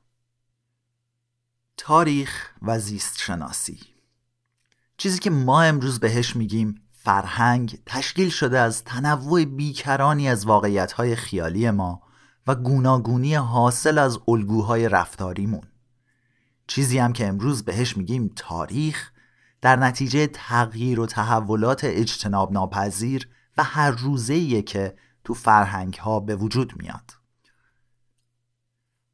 تاریخ 1.76 2.50
و 2.62 2.78
زیست 2.78 3.18
شناسی 3.18 3.80
چیزی 4.96 5.18
که 5.18 5.30
ما 5.30 5.62
امروز 5.62 6.00
بهش 6.00 6.36
میگیم 6.36 6.82
فرهنگ 6.92 7.82
تشکیل 7.86 8.30
شده 8.30 8.58
از 8.58 8.84
تنوع 8.84 9.44
بیکرانی 9.44 10.28
از 10.28 10.46
واقعیتهای 10.46 11.16
خیالی 11.16 11.70
ما 11.70 12.02
و 12.46 12.54
گوناگونی 12.54 13.34
حاصل 13.34 13.98
از 13.98 14.18
الگوهای 14.28 14.88
رفتاریمون. 14.88 15.64
چیزی 16.66 16.98
هم 16.98 17.12
که 17.12 17.26
امروز 17.26 17.64
بهش 17.64 17.96
میگیم 17.96 18.32
تاریخ 18.36 19.10
در 19.60 19.76
نتیجه 19.76 20.26
تغییر 20.26 21.00
و 21.00 21.06
تحولات 21.06 21.80
اجتناب 21.84 22.52
ناپذیر 22.52 23.28
و 23.58 23.64
هر 23.64 23.90
روزهیه 23.90 24.62
که 24.62 24.96
تو 25.24 25.34
فرهنگ 25.34 25.94
ها 25.94 26.20
به 26.20 26.36
وجود 26.36 26.72
میاد. 26.76 27.12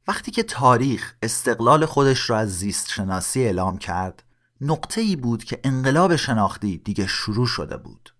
وقتی 0.07 0.31
که 0.31 0.43
تاریخ 0.43 1.13
استقلال 1.21 1.85
خودش 1.85 2.29
را 2.29 2.37
از 2.37 2.59
زیست 2.59 2.89
شناسی 2.89 3.43
اعلام 3.43 3.77
کرد 3.77 4.23
نقطه 4.61 5.01
ای 5.01 5.15
بود 5.15 5.43
که 5.43 5.59
انقلاب 5.63 6.15
شناختی 6.15 6.77
دیگه 6.77 7.07
شروع 7.07 7.47
شده 7.47 7.77
بود. 7.77 8.13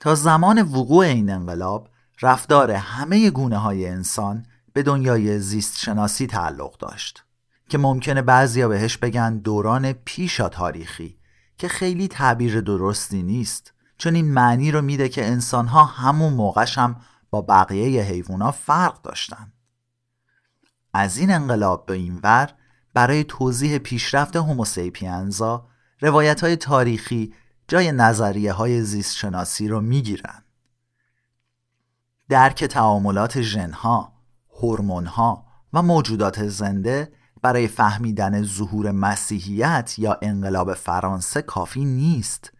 تا 0.00 0.14
زمان 0.14 0.62
وقوع 0.62 1.06
این 1.06 1.30
انقلاب 1.30 1.88
رفتار 2.22 2.70
همه 2.70 3.30
گونه 3.30 3.56
های 3.58 3.86
انسان 3.86 4.46
به 4.72 4.82
دنیای 4.82 5.38
زیست 5.38 5.78
شناسی 5.78 6.26
تعلق 6.26 6.76
داشت 6.78 7.24
که 7.68 7.78
ممکنه 7.78 8.22
بعضیا 8.22 8.68
بهش 8.68 8.96
بگن 8.96 9.38
دوران 9.38 9.92
پیشا 9.92 10.48
تاریخی 10.48 11.19
که 11.60 11.68
خیلی 11.68 12.08
تعبیر 12.08 12.60
درستی 12.60 13.22
نیست. 13.22 13.72
چون 13.98 14.14
این 14.14 14.32
معنی 14.32 14.70
رو 14.70 14.82
میده 14.82 15.08
که 15.08 15.26
انسانها 15.26 15.84
همون 15.84 16.32
موقعش 16.32 16.78
هم 16.78 16.96
با 17.30 17.40
بقیه 17.40 18.02
حیوانا 18.02 18.50
فرق 18.50 19.02
داشتن. 19.02 19.52
از 20.94 21.18
این 21.18 21.32
انقلاب 21.32 21.86
به 21.86 21.94
این 21.94 22.20
ور 22.22 22.54
برای 22.94 23.24
توضیح 23.24 23.78
پیشرفت 23.78 24.36
هوموسیپینزا 24.36 25.68
روایت 26.00 26.40
های 26.40 26.56
تاریخی 26.56 27.34
جای 27.68 27.92
نظریه 27.92 28.52
های 28.52 28.82
زیست 28.82 29.16
شناسی 29.16 29.68
رو 29.68 29.80
می‌گیرن. 29.80 30.44
درک 32.28 32.64
تعاملات 32.64 33.40
ژنها، 33.40 34.12
هورمونها 34.60 35.46
و 35.72 35.82
موجودات 35.82 36.48
زنده 36.48 37.12
برای 37.42 37.68
فهمیدن 37.68 38.42
ظهور 38.42 38.90
مسیحیت 38.90 39.94
یا 39.98 40.18
انقلاب 40.22 40.74
فرانسه 40.74 41.42
کافی 41.42 41.84
نیست. 41.84 42.52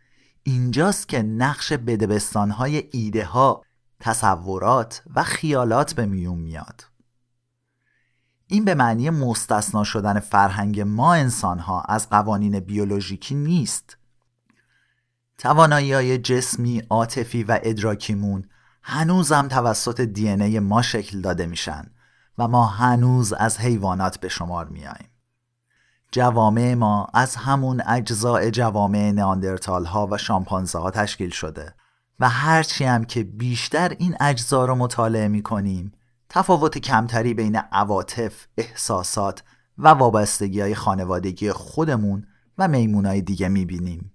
اینجاست 0.43 1.09
که 1.09 1.23
نقش 1.23 1.73
بدبستانهای 1.73 2.89
ایده 2.93 3.25
ها، 3.25 3.65
تصورات 4.01 5.03
و 5.15 5.23
خیالات 5.23 5.95
به 5.95 6.07
میون 6.07 6.39
میاد. 6.39 6.85
این 8.47 8.65
به 8.65 8.75
معنی 8.75 9.11
مستثنا 9.11 9.85
شدن 9.85 10.21
فرهنگ 10.21 10.81
ما 10.81 11.15
انسانها 11.15 11.83
از 11.83 12.09
قوانین 12.09 12.61
بیولوژیکی 12.61 13.35
نیست. 13.35 13.97
توانایی 15.39 15.93
های 15.93 16.19
جسمی، 16.19 16.83
عاطفی 16.91 17.45
و 17.45 17.59
ادراکیمون 17.63 18.45
هنوزم 18.83 19.49
توسط 19.49 20.01
دی 20.01 20.59
ما 20.59 20.83
شکل 20.83 21.21
داده 21.21 21.47
میشن. 21.47 21.91
و 22.41 22.49
ما 22.49 22.67
هنوز 22.67 23.33
از 23.33 23.59
حیوانات 23.59 24.21
به 24.21 24.29
شمار 24.29 24.69
میاییم. 24.69 25.11
جوامع 26.13 26.75
ما 26.75 27.07
از 27.15 27.37
همون 27.37 27.83
اجزاء 27.87 28.51
جوامع 28.51 29.11
ناندرتال 29.11 29.85
ها 29.85 30.09
و 30.11 30.19
شامپانزه 30.19 30.79
ها 30.79 30.91
تشکیل 30.91 31.31
شده 31.31 31.75
و 32.21 32.29
هرچی 32.29 32.85
هم 32.85 33.05
که 33.05 33.25
بیشتر 33.25 33.97
این 33.99 34.17
اجزا 34.21 34.65
رو 34.65 34.75
مطالعه 34.75 35.29
می 35.29 35.43
کنیم 35.43 35.93
تفاوت 36.29 36.79
کمتری 36.79 37.35
بین 37.35 37.57
عواطف، 37.57 38.47
احساسات 38.59 39.43
و 39.79 39.89
وابستگی 39.89 40.61
های 40.61 40.75
خانوادگی 40.75 41.53
خودمون 41.53 42.27
و 42.59 42.69
میمونای 42.69 43.21
دیگه 43.21 43.49
می 43.49 43.65
بینیم. 43.65 44.13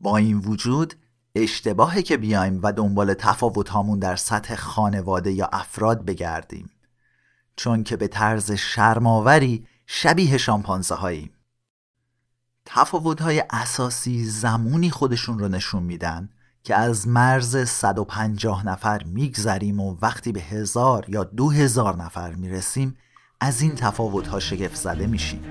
با 0.00 0.16
این 0.16 0.38
وجود 0.38 0.94
اشتباهه 1.34 2.02
که 2.02 2.16
بیایم 2.16 2.60
و 2.62 2.72
دنبال 2.72 3.14
تفاوت 3.14 3.68
هامون 3.68 3.98
در 3.98 4.16
سطح 4.16 4.54
خانواده 4.54 5.32
یا 5.32 5.48
افراد 5.52 6.04
بگردیم 6.04 6.70
چون 7.56 7.84
که 7.84 7.96
به 7.96 8.08
طرز 8.08 8.52
شرماوری 8.52 9.66
شبیه 9.86 10.38
شامپانزه 10.38 10.94
هاییم 10.94 11.30
تفاوت 12.64 13.22
های 13.22 13.44
اساسی 13.50 14.24
زمونی 14.24 14.90
خودشون 14.90 15.38
رو 15.38 15.48
نشون 15.48 15.82
میدن 15.82 16.28
که 16.64 16.74
از 16.74 17.08
مرز 17.08 17.68
150 17.68 18.66
نفر 18.66 19.02
میگذریم 19.04 19.80
و 19.80 19.96
وقتی 20.02 20.32
به 20.32 20.40
هزار 20.40 21.04
یا 21.08 21.24
دو 21.24 21.50
هزار 21.50 21.96
نفر 21.96 22.34
می‌رسیم 22.34 22.96
از 23.40 23.60
این 23.60 23.74
تفاوت 23.74 24.26
ها 24.26 24.40
شگفت 24.40 24.76
زده 24.76 25.06
میشیم. 25.06 25.42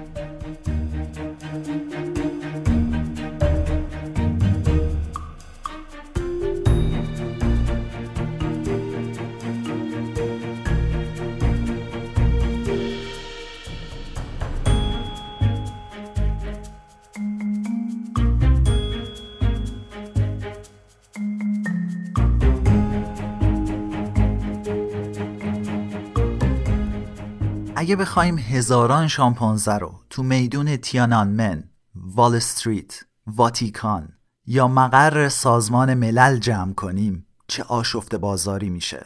اگه 27.83 27.95
بخوایم 27.95 28.37
هزاران 28.37 29.07
شامپانزه 29.07 29.77
رو 29.77 29.99
تو 30.09 30.23
میدون 30.23 30.77
تیانانمن، 30.77 31.69
وال 31.95 32.35
استریت، 32.35 33.03
واتیکان 33.27 34.13
یا 34.45 34.67
مقر 34.67 35.29
سازمان 35.29 35.93
ملل 35.93 36.37
جمع 36.37 36.73
کنیم 36.73 37.27
چه 37.47 37.63
آشفت 37.63 38.15
بازاری 38.15 38.69
میشه؟ 38.69 39.05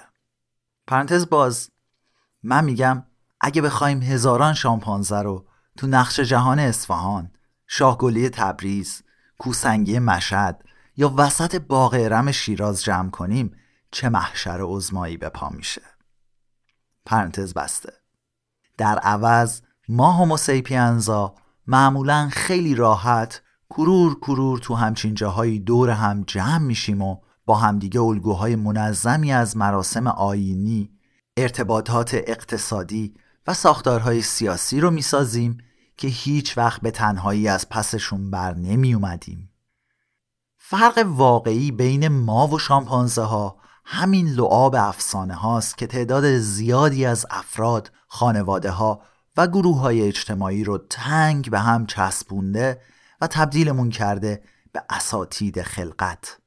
پرانتز 0.87 1.29
باز 1.29 1.69
من 2.43 2.65
میگم 2.65 3.03
اگه 3.41 3.61
بخوایم 3.61 4.01
هزاران 4.01 4.53
شامپانزه 4.53 5.21
رو 5.21 5.47
تو 5.77 5.87
نقش 5.87 6.19
جهان 6.19 6.59
اصفهان 6.59 7.31
شاهگلی 7.67 8.29
تبریز 8.29 9.03
کوسنگی 9.37 9.99
مشهد 9.99 10.63
یا 10.97 11.13
وسط 11.17 11.55
باغ 11.55 11.93
ارم 11.93 12.31
شیراز 12.31 12.83
جمع 12.83 13.09
کنیم 13.09 13.55
چه 13.91 14.09
محشر 14.09 14.59
عزمایی 14.61 15.17
به 15.17 15.29
پا 15.29 15.49
میشه؟ 15.49 15.81
پرانتز 17.05 17.53
بسته. 17.53 18.06
در 18.77 18.99
عوض 18.99 19.61
ما 19.89 20.11
هوموسیپینزا 20.11 21.35
معمولا 21.67 22.29
خیلی 22.31 22.75
راحت 22.75 23.41
کرور 23.69 24.19
کرور 24.19 24.59
تو 24.59 24.75
همچین 24.75 25.13
جاهایی 25.13 25.59
دور 25.59 25.89
هم 25.89 26.23
جمع 26.27 26.57
میشیم 26.57 27.01
و 27.01 27.17
با 27.45 27.55
همدیگه 27.55 28.01
الگوهای 28.01 28.55
منظمی 28.55 29.33
از 29.33 29.57
مراسم 29.57 30.07
آینی 30.07 30.89
ارتباطات 31.37 32.13
اقتصادی 32.13 33.13
و 33.47 33.53
ساختارهای 33.53 34.21
سیاسی 34.21 34.79
رو 34.79 34.91
می‌سازیم 34.91 35.57
که 35.97 36.07
هیچ 36.07 36.57
وقت 36.57 36.81
به 36.81 36.91
تنهایی 36.91 37.47
از 37.47 37.69
پسشون 37.69 38.31
بر 38.31 38.53
نمی 38.53 38.93
اومدیم. 38.93 39.49
فرق 40.57 41.05
واقعی 41.07 41.71
بین 41.71 42.07
ما 42.07 42.47
و 42.47 42.59
شامپانزه 42.59 43.21
ها 43.21 43.57
همین 43.85 44.27
لعاب 44.27 44.75
افسانه 44.75 45.35
هاست 45.35 45.77
که 45.77 45.87
تعداد 45.87 46.37
زیادی 46.37 47.05
از 47.05 47.25
افراد 47.29 47.91
خانواده 48.07 48.71
ها 48.71 49.01
و 49.37 49.47
گروه 49.47 49.79
های 49.79 50.01
اجتماعی 50.01 50.63
رو 50.63 50.77
تنگ 50.77 51.51
به 51.51 51.59
هم 51.59 51.85
چسبونده 51.85 52.81
و 53.21 53.27
تبدیلمون 53.27 53.89
کرده 53.89 54.43
به 54.71 54.83
اساتید 54.89 55.61
خلقت. 55.61 56.39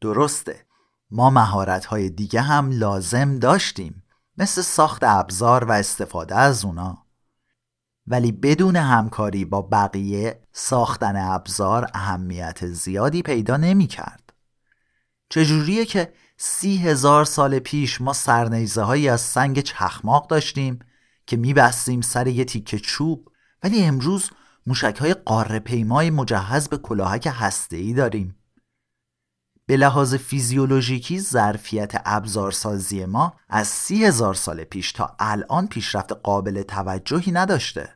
درسته 0.00 0.66
ما 1.10 1.30
مهارت 1.30 1.84
های 1.84 2.10
دیگه 2.10 2.40
هم 2.40 2.70
لازم 2.70 3.38
داشتیم 3.38 4.02
مثل 4.38 4.62
ساخت 4.62 5.04
ابزار 5.04 5.64
و 5.64 5.72
استفاده 5.72 6.34
از 6.34 6.64
اونا. 6.64 7.06
ولی 8.06 8.32
بدون 8.32 8.76
همکاری 8.76 9.44
با 9.44 9.62
بقیه 9.62 10.42
ساختن 10.52 11.16
ابزار 11.16 11.90
اهمیت 11.94 12.66
زیادی 12.66 13.22
پیدا 13.22 13.56
نمی 13.56 13.86
کرد 13.86 14.32
چجوریه 15.28 15.84
که 15.84 16.12
سی 16.44 16.76
هزار 16.76 17.24
سال 17.24 17.58
پیش 17.58 18.00
ما 18.00 18.12
سرنیزه 18.12 18.82
هایی 18.82 19.08
از 19.08 19.20
سنگ 19.20 19.60
چخماق 19.60 20.26
داشتیم 20.26 20.78
که 21.26 21.36
میبستیم 21.36 22.00
سر 22.00 22.26
یه 22.26 22.44
تیکه 22.44 22.78
چوب 22.78 23.28
ولی 23.62 23.84
امروز 23.84 24.30
موشک 24.66 24.96
های 25.00 25.14
قاره 25.14 25.58
پیمای 25.58 26.10
مجهز 26.10 26.68
به 26.68 26.78
کلاهک 26.78 27.28
هسته 27.32 27.76
ای 27.76 27.92
داریم. 27.94 28.36
به 29.66 29.76
لحاظ 29.76 30.14
فیزیولوژیکی 30.14 31.20
ظرفیت 31.20 31.92
ابزارسازی 32.04 33.04
ما 33.04 33.34
از 33.48 33.68
سی 33.68 34.04
هزار 34.04 34.34
سال 34.34 34.64
پیش 34.64 34.92
تا 34.92 35.16
الان 35.18 35.66
پیشرفت 35.66 36.12
قابل 36.12 36.62
توجهی 36.62 37.32
نداشته. 37.32 37.94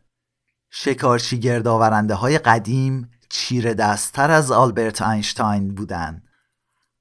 شکارچی 0.71 1.41
گردآورنده 1.41 2.15
های 2.15 2.39
قدیم 2.39 3.11
چیره 3.29 3.75
دستتر 3.75 4.31
از 4.31 4.53
آلبرت 4.53 5.03
اینشتاین 5.03 5.75
بودند. 5.75 6.26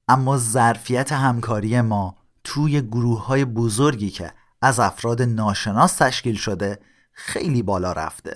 اما 0.08 0.38
ظرفیت 0.38 1.12
همکاری 1.12 1.82
ما 1.82 2.18
توی 2.44 2.82
گروه 2.82 3.26
های 3.26 3.46
بزرگی 3.46 4.10
که 4.10 4.34
از 4.62 4.80
افراد 4.80 5.22
ناشناس 5.22 5.96
تشکیل 5.96 6.36
شده 6.36 6.80
خیلی 7.12 7.64
بالا 7.64 7.92
رفته. 7.92 8.36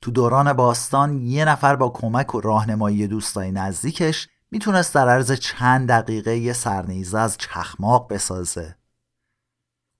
تو 0.00 0.10
دوران 0.10 0.52
باستان 0.52 1.22
یه 1.22 1.44
نفر 1.44 1.76
با 1.76 1.88
کمک 1.88 2.34
و 2.34 2.40
راهنمایی 2.40 3.06
دوستای 3.06 3.52
نزدیکش 3.52 4.28
می‌تونست 4.50 4.94
در 4.94 5.08
عرض 5.08 5.32
چند 5.32 5.88
دقیقه 5.88 6.36
یه 6.36 6.52
سرنیزه 6.52 7.18
از 7.18 7.38
چخماق 7.38 8.12
بسازه. 8.12 8.76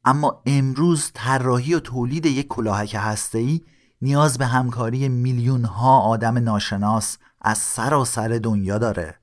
اما 0.05 0.43
امروز 0.47 1.11
طراحی 1.15 1.75
و 1.75 1.81
تولید 1.81 2.27
یک 2.27 2.49
کلاهک 2.49 2.97
هسته‌ای 2.99 3.61
نیاز 4.03 4.39
به 4.39 4.47
همکاری 4.47 5.09
میلیون 5.09 5.65
ها 5.65 6.01
آدم 6.01 6.39
ناشناس 6.39 7.19
از 7.41 7.59
سراسر 7.59 8.29
دنیا 8.29 8.79
داره. 8.79 9.22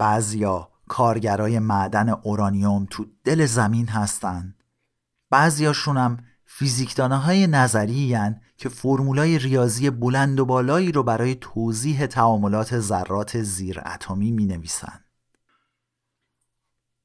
بعضیا 0.00 0.68
کارگرای 0.88 1.58
معدن 1.58 2.08
اورانیوم 2.08 2.86
تو 2.90 3.06
دل 3.24 3.46
زمین 3.46 3.88
هستن 3.88 4.54
بعضیاشون 5.30 5.96
هم 5.96 6.16
فیزیکدانه 6.46 7.16
های 7.16 7.46
نظری 7.46 8.16
که 8.56 8.68
فرمولای 8.68 9.38
ریاضی 9.38 9.90
بلند 9.90 10.40
و 10.40 10.44
بالایی 10.44 10.92
رو 10.92 11.02
برای 11.02 11.34
توضیح 11.34 12.06
تعاملات 12.06 12.80
ذرات 12.80 13.42
زیر 13.42 13.82
اتمی 13.86 14.30
می 14.30 14.46
نویسن. 14.46 15.04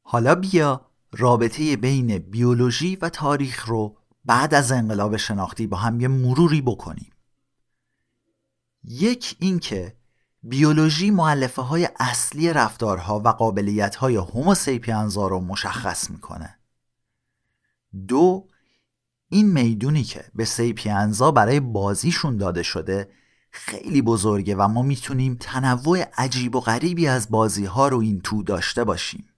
حالا 0.02 0.36
بیا 0.36 0.86
رابطه 1.12 1.78
بین 1.78 2.18
بیولوژی 2.18 2.96
و 2.96 3.10
تاریخ 3.10 3.66
رو 3.66 3.98
بعد 4.26 4.54
از 4.54 4.72
انقلاب 4.72 5.18
شناختی 5.18 5.68
با 5.68 5.78
هم 5.78 6.00
یه 6.00 6.08
مروری 6.08 6.62
بکنیم 6.62 7.12
یک 8.84 9.36
اینکه 9.40 9.96
بیولوژی 10.48 11.12
معلفه 11.12 11.62
های 11.62 11.90
اصلی 12.00 12.54
رفتارها 12.54 13.20
و 13.20 13.28
قابلیت 13.28 13.96
های 13.96 14.16
هوموسیپینزا 14.16 15.28
رو 15.28 15.40
مشخص 15.40 16.10
می‌کنه. 16.10 16.56
دو 18.08 18.48
این 19.30 19.52
می‌دونی 19.52 20.04
که 20.04 20.26
به 20.36 20.46
سیپینزا 20.46 21.32
برای 21.32 21.60
بازیشون 21.60 22.38
داده 22.38 22.64
شده 22.64 23.10
خیلی 23.52 24.02
بزرگه 24.02 24.56
و 24.56 24.68
ما 24.68 24.82
می‌تونیم 24.82 25.38
تنوع 25.40 26.04
عجیب 26.18 26.56
و 26.56 26.60
غریبی 26.60 27.08
از 27.08 27.30
بازی 27.30 27.66
ها 27.66 27.88
رو 27.88 28.00
این 28.00 28.22
تو 28.22 28.44
داشته 28.44 28.84
باشیم. 28.84 29.30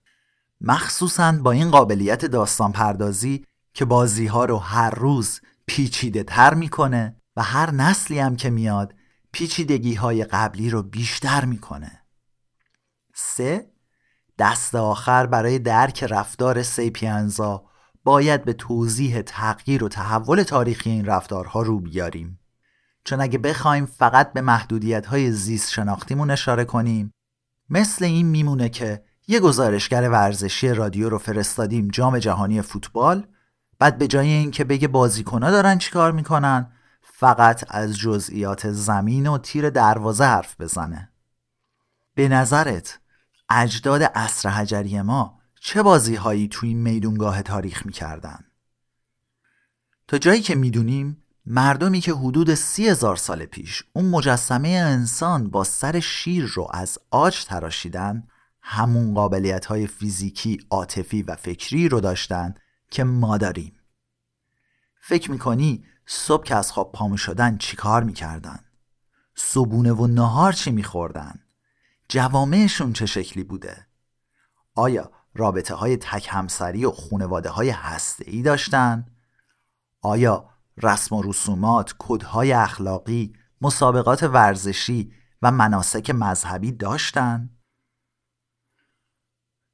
مخصوصا 0.60 1.32
با 1.32 1.50
این 1.50 1.70
قابلیت 1.70 2.24
داستان 2.24 2.72
پردازی 2.72 3.44
که 3.74 3.84
بازی 3.84 4.26
ها 4.26 4.44
رو 4.44 4.58
هر 4.58 4.90
روز 4.90 5.40
پیچیده 5.66 6.22
تر 6.22 6.54
می‌کنه 6.54 7.16
و 7.36 7.42
هر 7.42 7.70
نسلی 7.70 8.18
هم 8.18 8.36
که 8.36 8.50
میاد 8.50 8.94
پیچیدگی 9.38 9.94
های 9.94 10.24
قبلی 10.24 10.70
رو 10.70 10.82
بیشتر 10.82 11.44
می‌کنه. 11.44 12.02
سه 13.14 13.70
دست 14.38 14.74
آخر 14.74 15.26
برای 15.26 15.58
درک 15.58 16.04
رفتار 16.04 16.62
سیپینزا 16.62 17.64
باید 18.04 18.44
به 18.44 18.52
توضیح 18.52 19.22
تغییر 19.22 19.84
و 19.84 19.88
تحول 19.88 20.42
تاریخی 20.42 20.90
این 20.90 21.04
رفتارها 21.04 21.62
رو 21.62 21.80
بیاریم. 21.80 22.40
چون 23.04 23.20
اگه 23.20 23.38
بخوایم 23.38 23.86
فقط 23.86 24.32
به 24.32 24.40
محدودیت 24.40 25.06
های 25.06 25.32
زیست 25.32 25.70
شناختیمون 25.70 26.30
اشاره 26.30 26.64
کنیم 26.64 27.12
مثل 27.70 28.04
این 28.04 28.26
میمونه 28.26 28.68
که 28.68 29.04
یه 29.28 29.40
گزارشگر 29.40 30.10
ورزشی 30.10 30.68
رادیو 30.68 31.08
رو 31.08 31.18
فرستادیم 31.18 31.88
جام 31.88 32.18
جهانی 32.18 32.62
فوتبال 32.62 33.26
بعد 33.78 33.98
به 33.98 34.06
جای 34.06 34.28
اینکه 34.28 34.64
بگه 34.64 34.88
بازیکنها 34.88 35.50
دارن 35.50 35.78
چیکار 35.78 36.12
می‌کنن 36.12 36.72
فقط 37.20 37.64
از 37.68 37.98
جزئیات 37.98 38.70
زمین 38.70 39.26
و 39.26 39.38
تیر 39.38 39.70
دروازه 39.70 40.24
حرف 40.24 40.60
بزنه 40.60 41.12
به 42.14 42.28
نظرت 42.28 42.98
اجداد 43.50 44.02
عصر 44.02 44.48
حجری 44.48 45.02
ما 45.02 45.40
چه 45.60 45.82
بازی 45.82 46.14
هایی 46.14 46.48
توی 46.48 46.68
این 46.68 46.78
میدونگاه 46.78 47.42
تاریخ 47.42 47.86
می‌کردن؟ 47.86 48.44
تا 50.08 50.18
جایی 50.18 50.42
که 50.42 50.54
می‌دونیم 50.54 51.22
مردمی 51.46 52.00
که 52.00 52.12
حدود 52.12 52.54
سی 52.54 52.88
هزار 52.88 53.16
سال 53.16 53.44
پیش 53.44 53.82
اون 53.92 54.04
مجسمه 54.04 54.68
انسان 54.68 55.50
با 55.50 55.64
سر 55.64 56.00
شیر 56.00 56.44
رو 56.44 56.68
از 56.70 56.98
آج 57.10 57.44
تراشیدن 57.44 58.28
همون 58.62 59.14
قابلیت 59.14 59.66
های 59.66 59.86
فیزیکی، 59.86 60.58
عاطفی 60.70 61.22
و 61.22 61.36
فکری 61.36 61.88
رو 61.88 62.00
داشتن 62.00 62.54
که 62.90 63.04
ما 63.04 63.38
داریم 63.38 63.77
فکر 65.08 65.30
می‌کنی 65.30 65.84
صبح 66.06 66.44
که 66.44 66.54
از 66.54 66.72
خواب 66.72 66.92
پامو 66.92 67.16
شدن 67.16 67.56
چیکار 67.56 68.04
می‌کردن 68.04 68.58
صبونه 69.34 69.92
و 69.92 70.06
نهار 70.06 70.52
چی 70.52 70.70
میخوردن 70.70 71.34
جوامعشون 72.08 72.92
چه 72.92 73.06
شکلی 73.06 73.44
بوده 73.44 73.86
آیا 74.74 75.10
رابطه 75.34 75.74
های 75.74 75.96
تک 75.96 76.28
همسری 76.30 76.84
و 76.84 76.90
خونواده 76.90 77.48
های 77.48 77.70
هسته 77.70 78.24
ای 78.30 78.42
داشتن؟ 78.42 79.06
آیا 80.02 80.48
رسم 80.82 81.16
و 81.16 81.22
رسومات، 81.22 81.94
کدهای 81.98 82.52
اخلاقی، 82.52 83.32
مسابقات 83.60 84.22
ورزشی 84.22 85.12
و 85.42 85.50
مناسک 85.50 86.10
مذهبی 86.10 86.72
داشتن؟ 86.72 87.50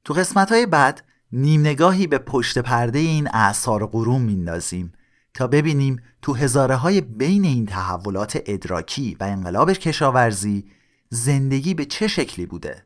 تو 0.03 0.13
قسمت 0.13 0.51
های 0.51 0.65
بعد 0.65 1.03
نیم 1.31 1.61
نگاهی 1.61 2.07
به 2.07 2.17
پشت 2.17 2.57
پرده 2.57 2.99
این 2.99 3.29
اعصار 3.33 3.85
قرون 3.85 4.21
میندازیم 4.21 4.93
تا 5.35 5.47
ببینیم 5.47 6.03
تو 6.21 6.33
هزاره 6.33 6.75
های 6.75 7.01
بین 7.01 7.45
این 7.45 7.65
تحولات 7.65 8.41
ادراکی 8.45 9.17
و 9.19 9.23
انقلاب 9.23 9.71
کشاورزی 9.71 10.71
زندگی 11.09 11.73
به 11.73 11.85
چه 11.85 12.07
شکلی 12.07 12.45
بوده؟ 12.45 12.85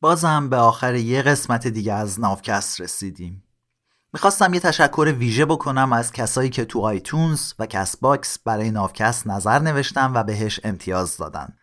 بازم 0.00 0.48
به 0.48 0.56
آخر 0.56 0.94
یه 0.94 1.22
قسمت 1.22 1.66
دیگه 1.66 1.92
از 1.92 2.20
نافکست 2.20 2.80
رسیدیم. 2.80 3.44
می‌خواستم 4.12 4.54
یه 4.54 4.60
تشکر 4.60 5.14
ویژه 5.18 5.44
بکنم 5.44 5.92
از 5.92 6.12
کسایی 6.12 6.50
که 6.50 6.64
تو 6.64 6.80
iTunes 6.80 7.52
و 7.58 7.66
CastBox 7.66 8.38
برای 8.38 8.70
نافکست 8.70 9.26
نظر 9.26 9.58
نوشتن 9.58 10.12
و 10.14 10.22
بهش 10.22 10.60
امتیاز 10.64 11.16
دادن. 11.16 11.56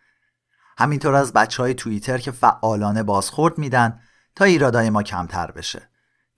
همینطور 0.78 1.14
از 1.14 1.32
بچه 1.32 1.62
های 1.62 1.74
توییتر 1.74 2.18
که 2.18 2.30
فعالانه 2.30 3.02
بازخورد 3.02 3.58
میدن 3.58 4.00
تا 4.34 4.44
ایرادای 4.44 4.90
ما 4.90 5.02
کمتر 5.02 5.50
بشه. 5.50 5.88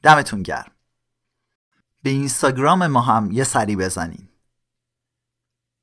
دمتون 0.02 0.42
گرم. 0.42 0.77
به 2.02 2.10
اینستاگرام 2.10 2.86
ما 2.86 3.00
هم 3.00 3.32
یه 3.32 3.44
سری 3.44 3.76
بزنین. 3.76 4.28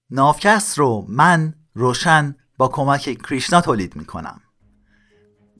نافکست 0.10 0.78
رو 0.78 1.06
من 1.10 1.54
روشن 1.74 2.36
با 2.58 2.68
کمک 2.68 3.22
کریشنا 3.22 3.62
تولید 3.62 3.96
می‌کنم. 3.96 4.42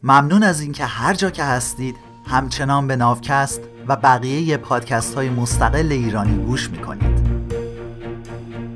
ممنون 0.04 0.44
از 0.44 0.62
اینکه 0.62 0.86
هر 0.86 1.14
جا 1.14 1.30
که 1.30 1.44
هستید 1.44 1.96
همچنان 2.28 2.88
به 2.88 2.96
نافکست 2.96 3.62
و 3.88 3.96
بقیه 3.96 4.58
پادکست 4.58 5.16
های 5.16 5.30
مستقل 5.30 5.92
ایرانی 5.92 6.46
گوش 6.46 6.70
می‌کنید. 6.70 7.26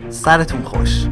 سرتون 0.09 0.63
خوش. 0.63 1.05